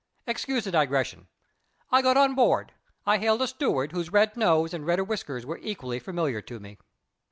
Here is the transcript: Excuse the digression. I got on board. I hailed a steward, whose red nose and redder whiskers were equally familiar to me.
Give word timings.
Excuse 0.25 0.63
the 0.63 0.71
digression. 0.71 1.27
I 1.91 2.01
got 2.01 2.17
on 2.17 2.33
board. 2.33 2.73
I 3.05 3.19
hailed 3.19 3.43
a 3.43 3.47
steward, 3.47 3.91
whose 3.91 4.11
red 4.11 4.35
nose 4.35 4.73
and 4.73 4.83
redder 4.83 5.03
whiskers 5.03 5.45
were 5.45 5.59
equally 5.61 5.99
familiar 5.99 6.41
to 6.41 6.59
me. 6.59 6.79